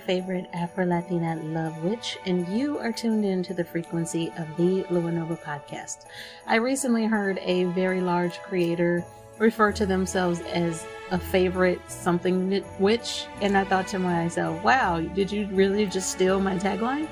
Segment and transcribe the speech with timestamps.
[0.00, 4.82] favorite Afro Latina love witch, and you are tuned in to the frequency of the
[4.84, 6.06] Luanova podcast.
[6.46, 9.04] I recently heard a very large creator
[9.38, 15.30] refer to themselves as a favorite something witch, and I thought to myself, wow, did
[15.30, 17.08] you really just steal my tagline?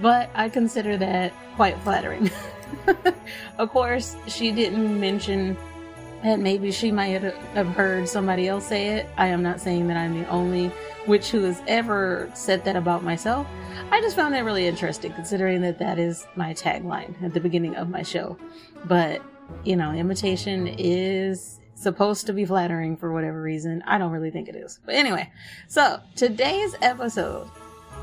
[0.00, 2.30] But I consider that quite flattering.
[3.58, 5.56] of course, she didn't mention
[6.26, 9.06] and maybe she might have heard somebody else say it.
[9.16, 10.72] I am not saying that I'm the only
[11.06, 13.46] witch who has ever said that about myself.
[13.92, 17.76] I just found that really interesting considering that that is my tagline at the beginning
[17.76, 18.36] of my show.
[18.86, 19.22] But,
[19.62, 23.84] you know, imitation is supposed to be flattering for whatever reason.
[23.86, 24.80] I don't really think it is.
[24.84, 25.30] But anyway,
[25.68, 27.48] so today's episode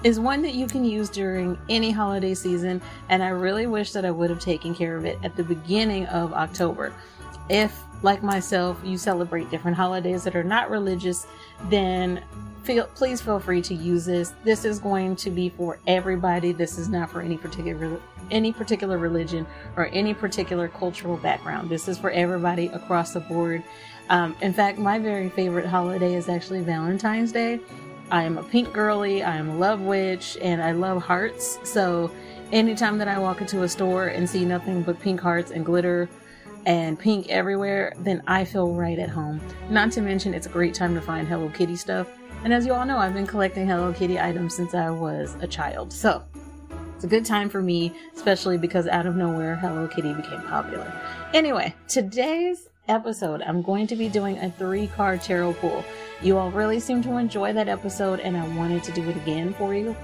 [0.06, 4.06] is one that you can use during any holiday season, and I really wish that
[4.06, 6.94] I would have taken care of it at the beginning of October.
[7.50, 11.26] If like myself, you celebrate different holidays that are not religious,
[11.70, 12.24] then
[12.64, 14.34] feel please feel free to use this.
[14.44, 16.52] This is going to be for everybody.
[16.52, 18.00] This is not for any particular
[18.32, 19.46] any particular religion
[19.76, 21.70] or any particular cultural background.
[21.70, 23.64] This is for everybody across the board.
[24.10, 27.60] Um, in fact, my very favorite holiday is actually Valentine's Day.
[28.12, 31.58] I am a pink girly, I am a love witch, and I love hearts.
[31.64, 32.12] So
[32.52, 36.10] anytime that I walk into a store and see nothing but pink hearts and glitter
[36.66, 39.42] and pink everywhere, then I feel right at home.
[39.70, 42.08] Not to mention, it's a great time to find Hello Kitty stuff.
[42.44, 45.48] And as you all know, I've been collecting Hello Kitty items since I was a
[45.48, 45.94] child.
[45.94, 46.24] So
[46.96, 50.92] it's a good time for me, especially because out of nowhere, Hello Kitty became popular.
[51.34, 55.84] Anyway, today's episode, I'm going to be doing a three card tarot pool.
[56.22, 59.54] You all really seem to enjoy that episode, and I wanted to do it again
[59.54, 59.96] for you.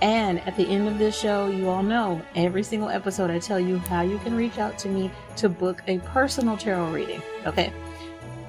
[0.00, 3.58] And at the end of this show, you all know every single episode I tell
[3.58, 7.20] you how you can reach out to me to book a personal tarot reading.
[7.46, 7.72] Okay.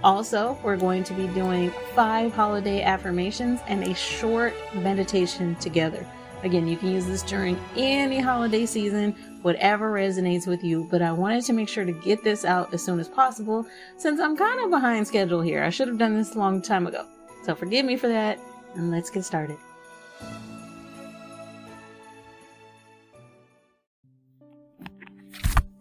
[0.04, 6.06] Also, we're going to be doing five holiday affirmations and a short meditation together.
[6.44, 9.12] Again, you can use this during any holiday season,
[9.42, 12.82] whatever resonates with you, but I wanted to make sure to get this out as
[12.82, 13.66] soon as possible
[13.98, 15.64] since I'm kind of behind schedule here.
[15.64, 17.06] I should have done this a long time ago.
[17.44, 18.40] So forgive me for that,
[18.76, 19.58] and let's get started.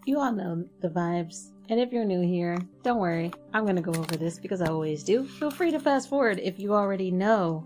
[0.09, 1.51] You all know the vibes.
[1.69, 5.05] And if you're new here, don't worry, I'm to go over this because I always
[5.05, 5.27] do.
[5.27, 7.63] Feel free to fast forward if you already know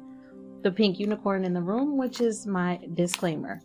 [0.63, 3.61] the pink unicorn in the room, which is my disclaimer.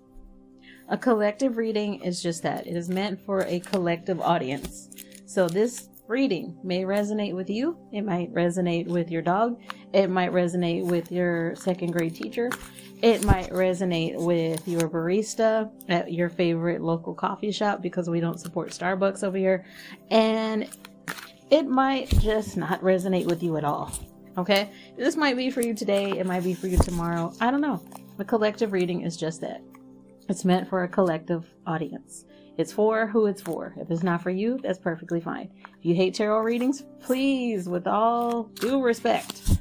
[0.90, 2.68] A collective reading is just that.
[2.68, 4.90] It is meant for a collective audience.
[5.26, 7.80] So this reading may resonate with you.
[7.92, 9.60] It might resonate with your dog.
[9.92, 12.52] It might resonate with your second grade teacher.
[13.02, 18.40] It might resonate with your barista at your favorite local coffee shop because we don't
[18.40, 19.66] support Starbucks over here.
[20.10, 20.68] And
[21.52, 23.92] it might just not resonate with you at all.
[24.36, 24.72] Okay?
[24.98, 26.18] This might be for you today.
[26.18, 27.34] It might be for you tomorrow.
[27.40, 27.84] I don't know.
[28.18, 29.62] The collective reading is just that.
[30.28, 32.26] It's meant for a collective audience.
[32.58, 33.76] It's for who it's for.
[33.78, 35.52] If it's not for you, that's perfectly fine.
[35.78, 39.60] If you hate tarot readings, please, with all due respect,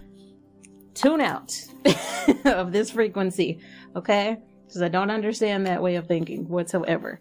[0.94, 1.54] tune out
[2.44, 3.60] of this frequency,
[3.94, 4.38] okay?
[4.66, 7.20] Because I don't understand that way of thinking whatsoever.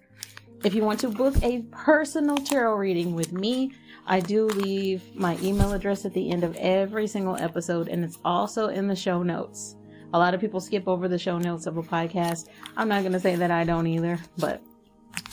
[0.64, 3.72] If you want to book a personal tarot reading with me,
[4.08, 8.20] I do leave my email address at the end of every single episode, and it's
[8.24, 9.76] also in the show notes.
[10.14, 12.48] A lot of people skip over the show notes of a podcast.
[12.78, 14.62] I'm not going to say that I don't either, but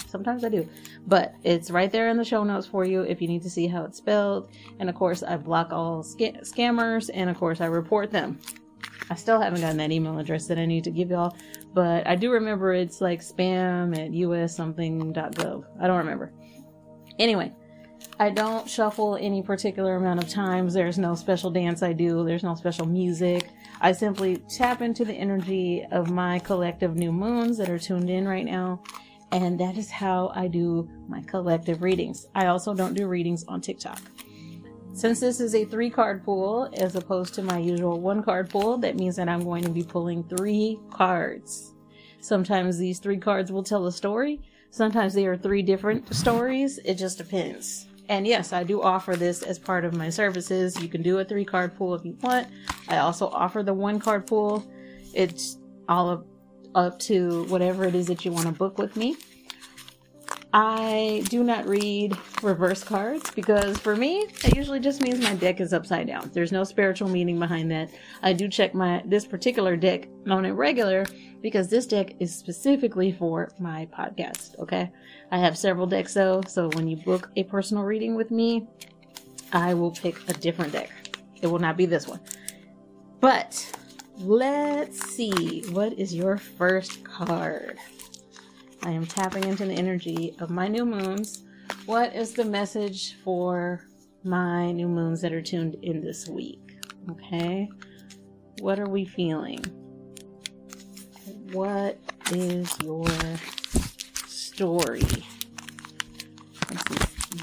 [0.06, 0.68] sometimes I do.
[1.06, 3.66] But it's right there in the show notes for you if you need to see
[3.66, 4.50] how it's spelled.
[4.78, 8.38] And of course, I block all sc- scammers and of course, I report them.
[9.10, 11.36] I still haven't gotten that email address that I need to give y'all,
[11.74, 15.64] but I do remember it's like spam at us something.gov.
[15.80, 16.32] I don't remember.
[17.18, 17.52] Anyway,
[18.18, 20.74] I don't shuffle any particular amount of times.
[20.74, 22.24] There's no special dance I do.
[22.24, 23.48] There's no special music.
[23.80, 28.26] I simply tap into the energy of my collective new moons that are tuned in
[28.26, 28.82] right now
[29.32, 32.26] and that is how I do my collective readings.
[32.34, 34.00] I also don't do readings on TikTok.
[34.94, 38.76] Since this is a three card pool as opposed to my usual one card pool,
[38.78, 41.74] that means that I'm going to be pulling three cards.
[42.20, 44.40] Sometimes these three cards will tell a story.
[44.70, 46.78] Sometimes they are three different stories.
[46.84, 47.86] It just depends.
[48.08, 50.80] And yes, I do offer this as part of my services.
[50.80, 52.48] You can do a three card pool if you want.
[52.88, 54.64] I also offer the one card pool.
[55.14, 56.24] It's all
[56.74, 59.16] up to whatever it is that you want to book with me.
[60.54, 65.60] I do not read reverse cards because for me, it usually just means my deck
[65.60, 66.30] is upside down.
[66.34, 67.90] There's no spiritual meaning behind that.
[68.22, 71.06] I do check my this particular deck on a regular
[71.40, 74.92] because this deck is specifically for my podcast, okay?
[75.30, 78.68] I have several decks though, so when you book a personal reading with me,
[79.54, 80.90] I will pick a different deck.
[81.40, 82.20] It will not be this one.
[83.20, 83.74] But
[84.18, 85.62] let's see.
[85.70, 87.78] What is your first card?
[88.84, 91.44] I am tapping into the energy of my new moons.
[91.86, 93.86] What is the message for
[94.24, 96.80] my new moons that are tuned in this week?
[97.10, 97.68] Okay.
[98.60, 99.60] What are we feeling?
[101.52, 101.98] What
[102.32, 103.06] is your
[104.26, 105.02] story?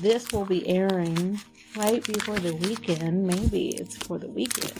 [0.02, 1.40] This will be airing
[1.78, 3.26] right before the weekend.
[3.26, 4.74] Maybe it's for the weekend.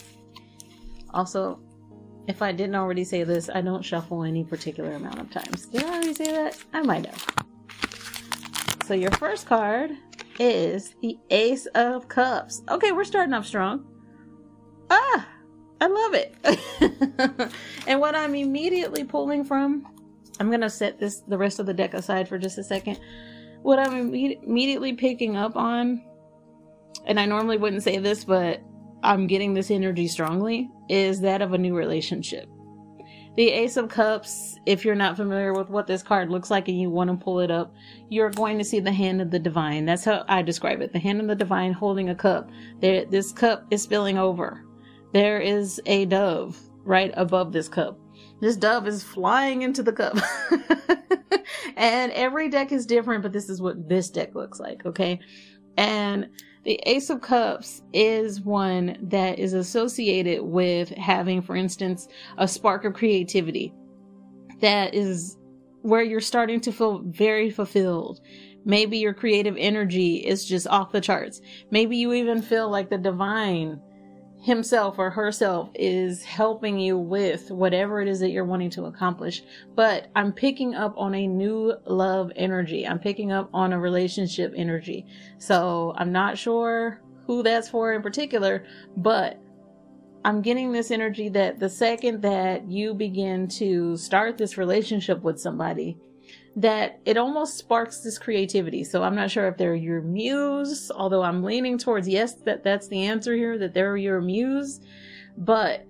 [1.14, 1.60] Also,
[2.30, 5.66] if I didn't already say this, I don't shuffle any particular amount of times.
[5.66, 6.58] Did I already say that?
[6.74, 7.26] I might have.
[8.86, 9.92] So your first card
[10.38, 12.62] is the Ace of Cups.
[12.70, 13.86] Okay, we're starting off strong.
[14.92, 15.28] Ah,
[15.82, 17.52] I love it.
[17.88, 19.88] and what I'm immediately pulling from,
[20.40, 23.00] I'm going to set this the rest of the deck aside for just a second.
[23.64, 26.04] What I'm imme- immediately picking up on,
[27.06, 28.62] and I normally wouldn't say this, but
[29.04, 32.50] I'm getting this energy strongly, is that of a new relationship.
[33.36, 36.80] The Ace of Cups, if you're not familiar with what this card looks like and
[36.80, 37.74] you want to pull it up,
[38.10, 39.86] you're going to see the hand of the divine.
[39.86, 40.92] That's how I describe it.
[40.92, 42.50] The hand of the divine holding a cup.
[42.82, 44.66] There, this cup is spilling over.
[45.14, 47.98] There is a dove right above this cup.
[48.42, 50.18] This dove is flying into the cup.
[51.78, 55.20] and every deck is different, but this is what this deck looks like, okay?
[55.78, 56.30] And
[56.64, 62.08] the Ace of Cups is one that is associated with having, for instance,
[62.38, 63.74] a spark of creativity
[64.60, 65.38] that is
[65.82, 68.20] where you're starting to feel very fulfilled.
[68.66, 71.42] Maybe your creative energy is just off the charts.
[71.72, 73.80] Maybe you even feel like the divine
[74.42, 79.44] himself or herself is helping you with whatever it is that you're wanting to accomplish.
[79.76, 82.88] But I'm picking up on a new love energy.
[82.88, 85.06] I'm picking up on a relationship energy.
[85.38, 88.66] So I'm not sure who that's for in particular,
[88.98, 89.40] but
[90.26, 95.40] I'm getting this energy that the second that you begin to start this relationship with
[95.40, 95.98] somebody,
[96.56, 98.84] that it almost sparks this creativity.
[98.84, 102.88] So I'm not sure if they're your muse, although I'm leaning towards yes, that that's
[102.88, 104.82] the answer here, that they're your muse,
[105.38, 105.86] but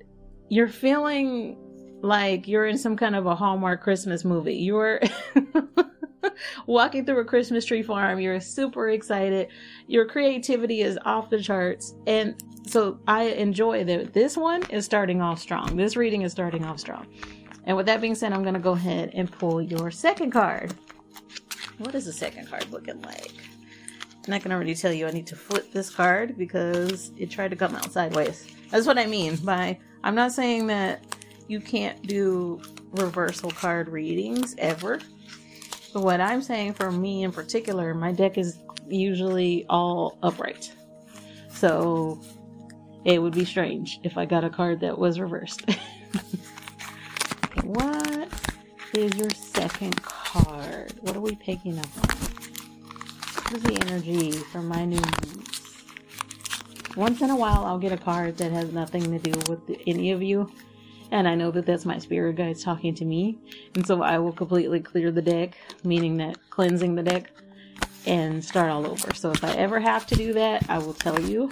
[0.49, 1.57] you're feeling
[2.01, 4.55] like you're in some kind of a Hallmark Christmas movie.
[4.55, 5.01] You're
[6.67, 9.47] walking through a Christmas tree farm, you're super excited,
[9.87, 15.21] your creativity is off the charts, and so I enjoy that this one is starting
[15.21, 15.75] off strong.
[15.75, 17.07] This reading is starting off strong.
[17.65, 20.73] And with that being said, I'm going to go ahead and pull your second card.
[21.77, 23.31] What is the second card looking like?
[24.25, 27.49] And I can already tell you I need to flip this card because it tried
[27.51, 28.47] to come out sideways.
[28.69, 31.03] That's what I mean by I'm not saying that
[31.47, 32.61] you can't do
[32.91, 34.99] reversal card readings ever.
[35.93, 40.71] But what I'm saying for me in particular, my deck is usually all upright.
[41.49, 42.21] So
[43.05, 45.65] it would be strange if I got a card that was reversed.
[47.69, 48.29] What
[48.95, 50.91] is your second card?
[51.01, 52.17] What are we picking up on?
[53.43, 55.83] What is the energy for my new moons?
[56.97, 60.09] Once in a while, I'll get a card that has nothing to do with any
[60.09, 60.51] of you.
[61.11, 63.37] And I know that that's my spirit guides talking to me.
[63.75, 67.29] And so I will completely clear the deck, meaning that cleansing the deck,
[68.07, 69.13] and start all over.
[69.13, 71.51] So if I ever have to do that, I will tell you.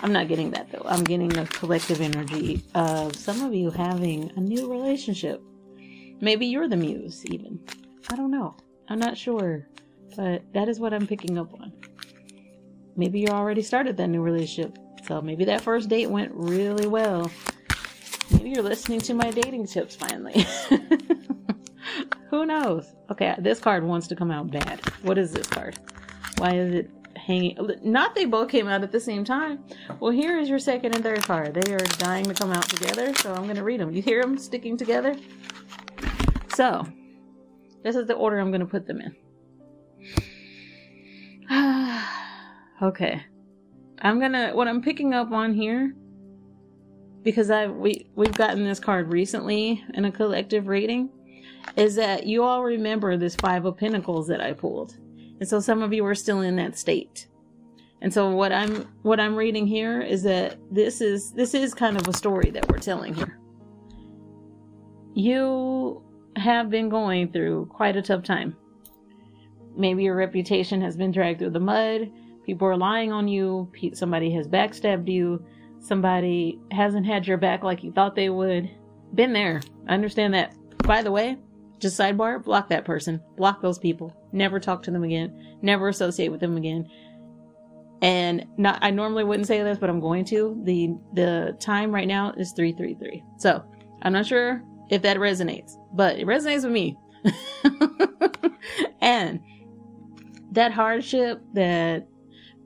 [0.00, 0.84] I'm not getting that though.
[0.84, 5.42] I'm getting the collective energy of some of you having a new relationship.
[6.20, 7.60] Maybe you're the muse, even.
[8.10, 8.56] I don't know.
[8.88, 9.68] I'm not sure.
[10.16, 11.72] But that is what I'm picking up on.
[12.96, 14.76] Maybe you already started that new relationship.
[15.06, 17.30] So maybe that first date went really well.
[18.30, 20.44] Maybe you're listening to my dating tips finally.
[22.30, 22.94] Who knows?
[23.10, 24.80] Okay, this card wants to come out bad.
[25.02, 25.78] What is this card?
[26.36, 26.90] Why is it
[27.28, 27.56] hanging.
[27.82, 29.62] Not they both came out at the same time.
[30.00, 31.54] Well, here is your second and third card.
[31.54, 33.92] They are dying to come out together, so I'm going to read them.
[33.92, 35.14] You hear them sticking together?
[36.54, 36.88] So,
[37.84, 39.14] this is the order I'm going to put them in.
[42.82, 43.22] okay.
[44.00, 45.94] I'm going to what I'm picking up on here
[47.22, 51.10] because I we we've gotten this card recently in a collective reading
[51.76, 54.96] is that you all remember this 5 of pentacles that I pulled.
[55.40, 57.28] And so some of you are still in that state.
[58.00, 61.96] And so what I'm what I'm reading here is that this is this is kind
[61.96, 63.38] of a story that we're telling here.
[65.14, 66.02] You
[66.36, 68.56] have been going through quite a tough time.
[69.76, 72.10] Maybe your reputation has been dragged through the mud.
[72.44, 73.70] People are lying on you.
[73.94, 75.44] Somebody has backstabbed you.
[75.80, 78.70] Somebody hasn't had your back like you thought they would.
[79.14, 79.60] Been there.
[79.88, 80.54] I understand that.
[80.84, 81.36] By the way,
[81.78, 83.20] just sidebar, block that person.
[83.36, 84.14] Block those people.
[84.32, 85.58] Never talk to them again.
[85.62, 86.88] Never associate with them again.
[88.00, 90.60] And not I normally wouldn't say this, but I'm going to.
[90.64, 93.24] The the time right now is 333.
[93.38, 93.64] So,
[94.02, 96.96] I'm not sure if that resonates, but it resonates with me.
[99.00, 99.40] and
[100.52, 102.06] that hardship, that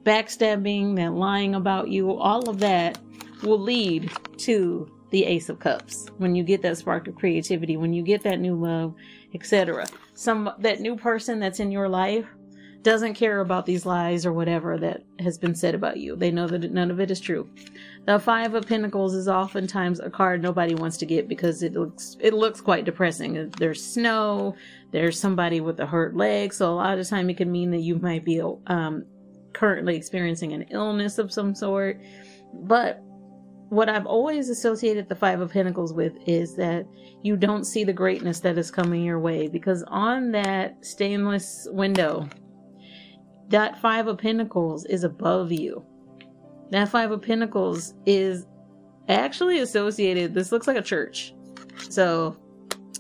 [0.03, 2.99] backstabbing, that lying about you, all of that
[3.43, 6.09] will lead to the Ace of Cups.
[6.19, 8.95] When you get that spark of creativity, when you get that new love,
[9.35, 9.87] etc.
[10.15, 12.27] Some that new person that's in your life
[12.83, 16.17] doesn't care about these lies or whatever that has been said about you.
[16.17, 17.49] They know that none of it is true.
[18.07, 22.17] The Five of Pentacles is oftentimes a card nobody wants to get because it looks
[22.19, 23.53] it looks quite depressing.
[23.59, 24.57] There's snow,
[24.91, 27.83] there's somebody with a hurt leg, so a lot of time it can mean that
[27.83, 29.05] you might be um,
[29.53, 32.01] currently experiencing an illness of some sort.
[32.55, 33.03] But
[33.73, 36.87] what I've always associated the Five of Pentacles with is that
[37.23, 42.29] you don't see the greatness that is coming your way because on that stainless window,
[43.49, 45.83] that Five of Pentacles is above you.
[46.71, 48.47] That Five of Pentacles is
[49.09, 51.35] actually associated, this looks like a church.
[51.89, 52.37] So,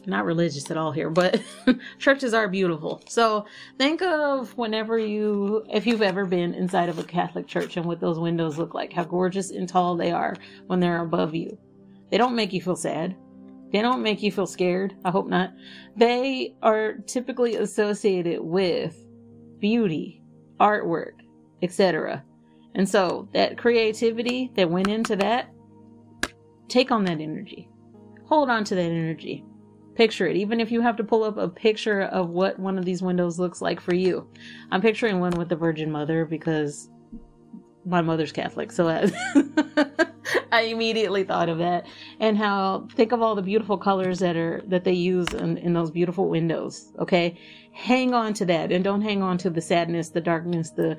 [0.06, 1.40] not religious at all here, but
[1.98, 3.02] churches are beautiful.
[3.08, 3.46] So,
[3.78, 8.00] think of whenever you, if you've ever been inside of a Catholic church and what
[8.00, 11.58] those windows look like, how gorgeous and tall they are when they're above you.
[12.10, 13.16] They don't make you feel sad.
[13.72, 14.94] They don't make you feel scared.
[15.04, 15.52] I hope not.
[15.96, 18.96] They are typically associated with
[19.58, 20.22] beauty,
[20.60, 21.12] artwork,
[21.62, 22.22] etc.
[22.74, 25.48] And so that creativity that went into that,
[26.68, 27.68] take on that energy.
[28.26, 29.44] Hold on to that energy.
[29.94, 32.84] Picture it, even if you have to pull up a picture of what one of
[32.84, 34.26] these windows looks like for you.
[34.70, 36.88] I'm picturing one with the Virgin Mother because
[37.84, 39.10] my mother's Catholic, so I,
[40.52, 41.86] I immediately thought of that
[42.20, 45.72] and how think of all the beautiful colors that are that they use in, in
[45.72, 46.92] those beautiful windows.
[46.98, 47.38] Okay,
[47.72, 50.96] hang on to that and don't hang on to the sadness, the darkness, the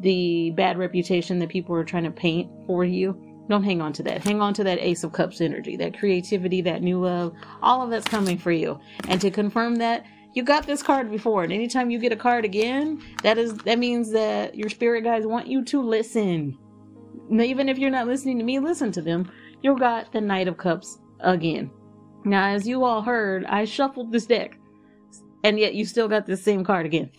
[0.00, 3.33] the bad reputation that people are trying to paint for you.
[3.48, 4.24] Don't hang on to that.
[4.24, 7.34] Hang on to that Ace of Cups energy, that creativity, that new love.
[7.62, 8.80] All of that's coming for you.
[9.08, 12.44] And to confirm that, you got this card before, and anytime you get a card
[12.44, 16.58] again, that is that means that your spirit guides want you to listen.
[17.28, 19.30] now, Even if you're not listening to me, listen to them.
[19.62, 21.70] You got the Knight of Cups again.
[22.24, 24.58] Now, as you all heard, I shuffled this deck,
[25.44, 27.10] and yet you still got the same card again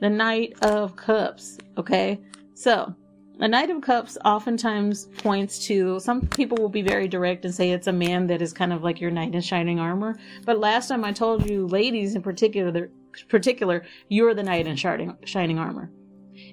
[0.00, 1.58] the Knight of Cups.
[1.76, 2.20] Okay,
[2.54, 2.94] so
[3.40, 7.70] the Knight of Cups oftentimes points to some people will be very direct and say
[7.70, 10.16] it's a man that is kind of like your knight in shining armor.
[10.44, 12.90] But last time I told you, ladies in particular,
[13.28, 15.90] particular, you're the knight in shining shining armor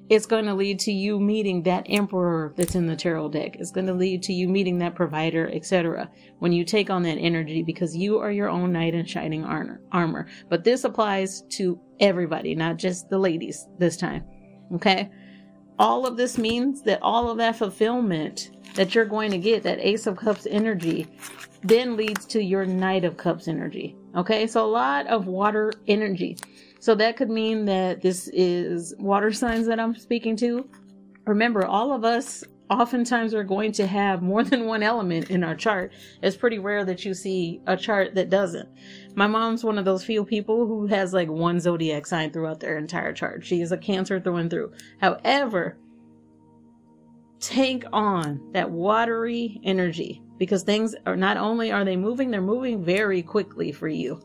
[0.09, 3.57] it's going to lead to you meeting that emperor that's in the tarot deck.
[3.57, 6.09] It's going to lead to you meeting that provider, etc.
[6.39, 9.43] When you take on that energy because you are your own knight in shining.
[9.91, 10.27] Armor.
[10.49, 14.25] But this applies to everybody, not just the ladies this time.
[14.73, 15.09] Okay?
[15.79, 19.79] All of this means that all of that fulfillment that you're going to get, that
[19.79, 21.07] Ace of Cups energy,
[21.63, 23.95] then leads to your Knight of Cups energy.
[24.15, 24.47] Okay?
[24.47, 26.37] So a lot of water energy.
[26.79, 30.69] So that could mean that this is water signs that I'm speaking to.
[31.25, 35.55] Remember, all of us oftentimes we're going to have more than one element in our
[35.55, 35.93] chart.
[36.21, 38.69] It's pretty rare that you see a chart that doesn't.
[39.15, 42.77] My mom's one of those few people who has like one zodiac sign throughout their
[42.77, 43.45] entire chart.
[43.45, 44.73] She is a Cancer through and through.
[44.99, 45.77] However,
[47.39, 52.83] take on that watery energy because things are not only are they moving, they're moving
[52.83, 54.19] very quickly for you.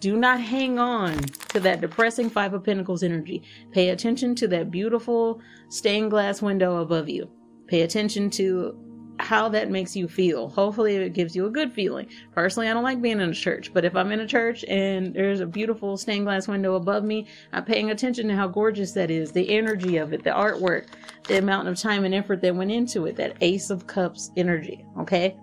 [0.00, 1.16] Do not hang on
[1.48, 3.42] to that depressing Five of Pentacles energy.
[3.70, 7.30] Pay attention to that beautiful stained glass window above you.
[7.66, 8.78] Pay attention to
[9.20, 10.48] how that makes you feel.
[10.48, 12.08] Hopefully, it gives you a good feeling.
[12.32, 15.14] Personally, I don't like being in a church, but if I'm in a church and
[15.14, 19.10] there's a beautiful stained glass window above me, I'm paying attention to how gorgeous that
[19.10, 20.88] is, the energy of it, the artwork,
[21.28, 24.84] the amount of time and effort that went into it, that Ace of Cups energy.
[24.98, 25.36] Okay?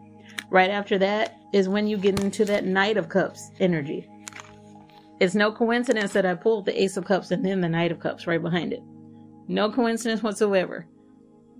[0.49, 4.07] Right after that is when you get into that Knight of Cups energy.
[5.21, 7.99] It's no coincidence that I pulled the Ace of Cups and then the Knight of
[7.99, 8.83] Cups right behind it.
[9.47, 10.87] No coincidence whatsoever.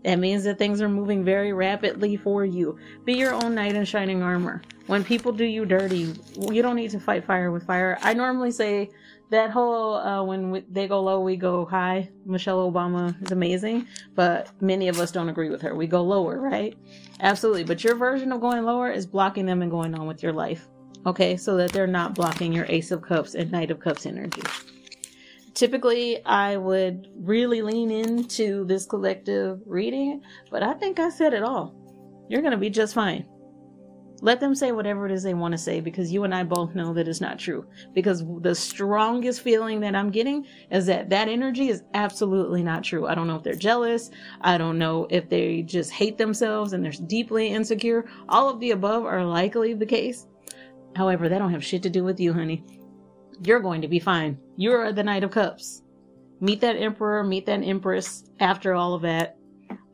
[0.04, 2.78] That means that things are moving very rapidly for you.
[3.06, 4.62] Be your own knight in shining armor.
[4.88, 6.14] When people do you dirty,
[6.52, 7.98] you don't need to fight fire with fire.
[8.02, 8.90] I normally say
[9.30, 12.10] that whole uh, when we, they go low, we go high.
[12.26, 15.76] Michelle Obama is amazing, but many of us don't agree with her.
[15.76, 16.76] We go lower, right?
[17.20, 17.64] Absolutely.
[17.64, 20.68] But your version of going lower is blocking them and going on with your life
[21.06, 24.42] okay, so that they're not blocking your Ace of Cups and Knight of Cups energy.
[25.54, 31.44] Typically, I would really lean into this collective reading, but I think I said it
[31.44, 31.76] all.
[32.30, 33.26] You're going to be just fine.
[34.24, 36.76] Let them say whatever it is they want to say because you and I both
[36.76, 37.66] know that it's not true.
[37.94, 43.08] Because the strongest feeling that I'm getting is that that energy is absolutely not true.
[43.08, 44.12] I don't know if they're jealous.
[44.42, 48.06] I don't know if they just hate themselves and they're deeply insecure.
[48.30, 50.28] All of the above are likely the case.
[50.96, 52.64] However, that don't have shit to do with you, honey.
[53.44, 54.38] You're going to be fine.
[54.56, 55.82] You're the Knight of Cups.
[56.40, 59.38] Meet that Emperor, meet that Empress after all of that,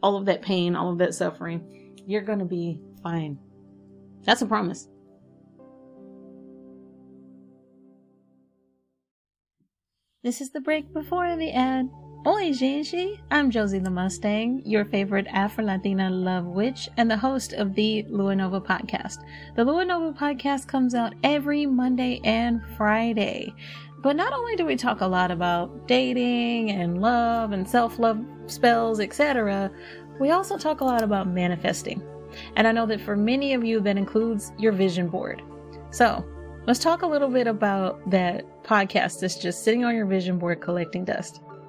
[0.04, 1.96] all of that pain, all of that suffering.
[2.06, 3.39] You're going to be fine.
[4.24, 4.89] That's a promise.
[10.24, 11.89] This is the break before the ad.
[12.28, 13.22] Oi, Gigi!
[13.32, 18.04] I'm Josie the Mustang, your favorite Afro Latina love witch, and the host of the
[18.10, 19.24] Luanova podcast.
[19.56, 23.54] The Luanova podcast comes out every Monday and Friday.
[24.00, 28.22] But not only do we talk a lot about dating and love and self love
[28.48, 29.72] spells, etc.,
[30.20, 32.04] we also talk a lot about manifesting.
[32.58, 35.42] And I know that for many of you, that includes your vision board.
[35.92, 36.26] So
[36.66, 40.60] let's talk a little bit about that podcast that's just sitting on your vision board
[40.60, 41.40] collecting dust.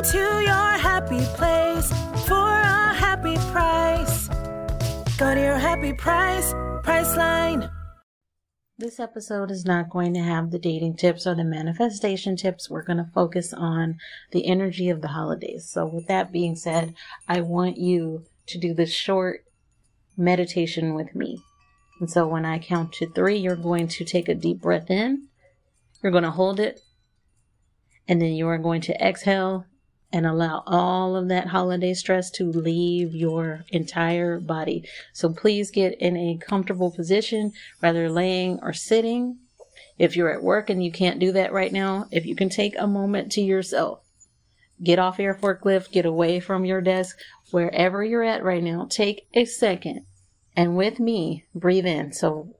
[0.00, 1.92] Go to your happy place
[2.26, 4.28] for a happy price.
[5.18, 7.70] Go to your happy price, Priceline.
[8.78, 12.70] This episode is not going to have the dating tips or the manifestation tips.
[12.70, 13.98] We're going to focus on
[14.30, 15.68] the energy of the holidays.
[15.68, 16.94] So, with that being said,
[17.28, 19.44] I want you to do this short
[20.16, 21.42] meditation with me.
[22.00, 25.28] And so, when I count to three, you're going to take a deep breath in,
[26.02, 26.80] you're going to hold it,
[28.08, 29.66] and then you are going to exhale
[30.12, 34.84] and allow all of that holiday stress to leave your entire body.
[35.12, 39.38] So please get in a comfortable position, whether laying or sitting.
[39.98, 42.74] If you're at work and you can't do that right now, if you can take
[42.78, 44.00] a moment to yourself,
[44.82, 47.18] get off your forklift, get away from your desk,
[47.50, 50.06] wherever you're at right now, take a second
[50.56, 52.12] and with me, breathe in.
[52.12, 52.54] So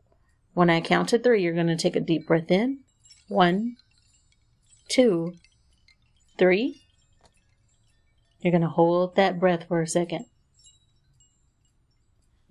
[0.54, 2.80] when I count to three, you're going to take a deep breath in.
[3.28, 3.76] One,
[4.88, 5.34] two,
[6.38, 6.79] three.
[8.40, 10.26] You're going to hold that breath for a second.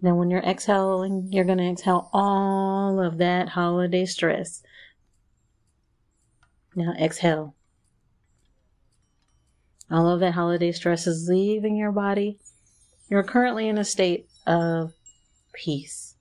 [0.02, 4.64] Then, when you're exhaling, you're going to exhale all of that holiday stress.
[6.76, 7.56] Now, exhale.
[9.92, 12.40] All of that holiday stress is leaving your body.
[13.10, 14.94] You're currently in a state of
[15.54, 16.16] peace.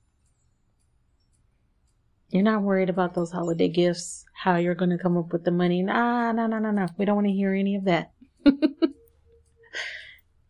[2.31, 5.50] You're not worried about those holiday gifts, how you're going to come up with the
[5.50, 5.83] money.
[5.83, 6.88] Nah, nah, nah, nah, nah.
[6.96, 8.12] We don't want to hear any of that.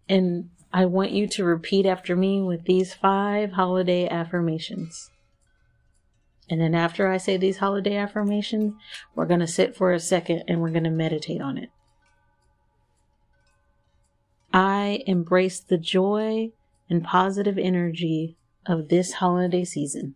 [0.08, 5.10] And I want you to repeat after me with these five holiday affirmations.
[6.50, 8.74] And then after I say these holiday affirmations,
[9.14, 11.70] we're going to sit for a second and we're going to meditate on it.
[14.52, 16.52] I embrace the joy
[16.88, 20.14] and positive energy of this holiday season.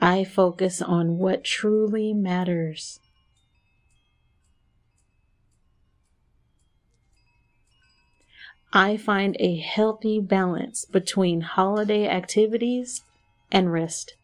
[0.00, 3.00] I focus on what truly matters.
[8.72, 13.02] I find a healthy balance between holiday activities
[13.50, 14.14] and rest.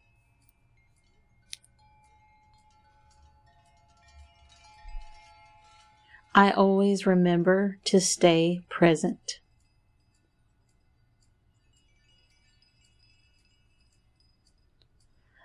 [6.35, 9.39] I always remember to stay present.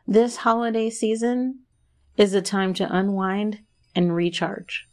[0.05, 1.59] This holiday season
[2.17, 3.59] is a time to unwind
[3.95, 4.88] and recharge.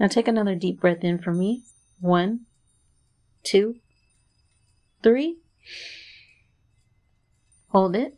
[0.00, 1.62] Now take another deep breath in for me.
[2.00, 2.46] One,
[3.44, 3.76] two,
[5.02, 5.36] three.
[7.68, 8.16] Hold it.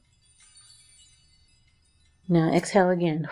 [2.29, 3.29] Now exhale again.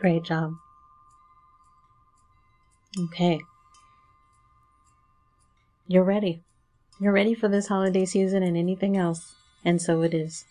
[0.00, 0.54] Great job.
[2.98, 3.40] Okay.
[5.88, 6.44] You're ready.
[7.02, 9.34] You're ready for this holiday season and anything else,
[9.64, 10.44] and so it is.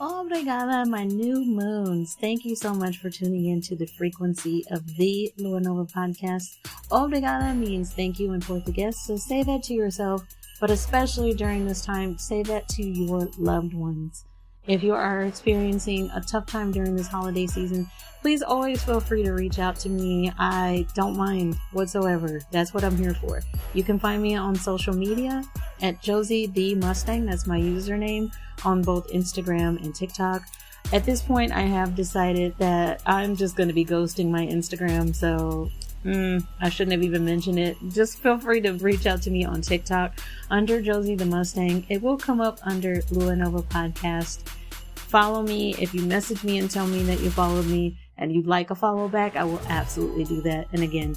[0.00, 2.16] Oh, Obrigada, my new moons.
[2.20, 6.56] Thank you so much for tuning in to the frequency of the Lua Nova podcast.
[6.90, 10.24] Oh, Obrigada means thank you in Portuguese, so say that to yourself,
[10.60, 14.24] but especially during this time, say that to your loved ones.
[14.66, 17.88] If you are experiencing a tough time during this holiday season,
[18.24, 20.32] please always feel free to reach out to me.
[20.38, 22.40] I don't mind whatsoever.
[22.50, 23.42] That's what I'm here for.
[23.74, 25.42] You can find me on social media
[25.82, 27.26] at Josie the Mustang.
[27.26, 28.32] That's my username
[28.64, 30.42] on both Instagram and TikTok.
[30.90, 35.14] At this point, I have decided that I'm just going to be ghosting my Instagram,
[35.14, 35.70] so
[36.02, 37.76] mm, I shouldn't have even mentioned it.
[37.90, 41.84] Just feel free to reach out to me on TikTok under Josie the Mustang.
[41.90, 44.48] It will come up under Lua Nova Podcast.
[44.94, 45.74] Follow me.
[45.74, 48.74] If you message me and tell me that you followed me, and you'd like a
[48.74, 50.68] follow back, I will absolutely do that.
[50.72, 51.16] And again,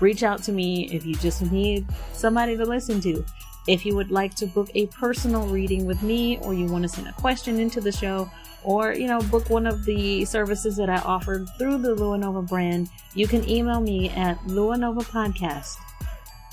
[0.00, 3.24] reach out to me if you just need somebody to listen to.
[3.66, 6.88] If you would like to book a personal reading with me, or you want to
[6.88, 8.30] send a question into the show,
[8.62, 12.88] or you know, book one of the services that I offer through the Luanova brand,
[13.14, 15.76] you can email me at luanovapodcast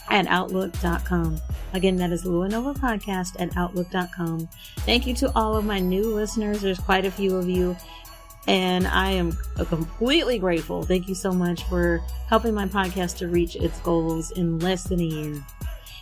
[0.09, 1.39] at outlook.com.
[1.73, 4.47] Again, that is Luanova Podcast at outlook.com.
[4.79, 6.61] Thank you to all of my new listeners.
[6.61, 7.77] There's quite a few of you
[8.47, 10.83] and I am completely grateful.
[10.83, 14.99] Thank you so much for helping my podcast to reach its goals in less than
[14.99, 15.43] a year.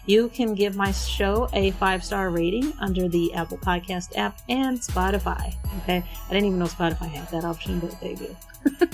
[0.05, 4.79] You can give my show a five star rating under the Apple Podcast app and
[4.79, 5.53] Spotify.
[5.83, 6.03] Okay.
[6.27, 8.35] I didn't even know Spotify had that option, but they do.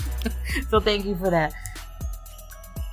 [0.68, 1.54] so thank you for that.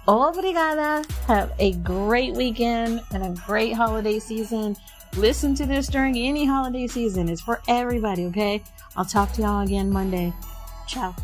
[0.08, 1.10] Obrigada.
[1.28, 4.76] Have a great weekend and a great holiday season.
[5.16, 7.30] Listen to this during any holiday season.
[7.30, 8.64] It's for everybody, okay?
[8.96, 10.34] I'll talk to y'all again Monday.
[10.88, 11.16] Ciao.